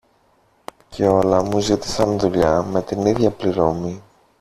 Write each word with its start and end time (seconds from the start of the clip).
και 0.89 1.07
όλα 1.07 1.43
μου 1.43 1.59
ζήτησαν 1.59 2.19
δουλειά 2.19 2.61
με 2.63 2.81
την 2.81 3.05
ίδια 3.05 3.31
πληρωμή. 3.31 4.01